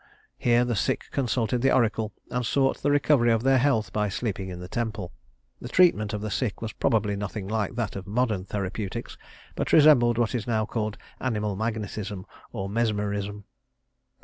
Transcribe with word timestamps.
Here 0.39 0.65
the 0.65 0.75
sick 0.75 1.05
consulted 1.11 1.59
the 1.61 1.69
oracle 1.71 2.11
and 2.31 2.43
sought 2.43 2.81
the 2.81 2.89
recovery 2.89 3.31
of 3.31 3.43
their 3.43 3.59
health 3.59 3.93
by 3.93 4.09
sleeping 4.09 4.49
in 4.49 4.59
the 4.59 4.67
temple. 4.67 5.11
The 5.61 5.69
treatment 5.69 6.11
of 6.11 6.21
the 6.21 6.31
sick 6.31 6.59
was 6.59 6.73
probably 6.73 7.15
nothing 7.15 7.47
like 7.47 7.75
that 7.75 7.95
of 7.95 8.07
modern 8.07 8.43
therapeutics, 8.43 9.15
but 9.53 9.71
resembled 9.71 10.17
what 10.17 10.33
is 10.33 10.47
now 10.47 10.65
called 10.65 10.97
animal 11.19 11.55
magnetism 11.55 12.25
or 12.51 12.67
mesmerism. 12.67 13.43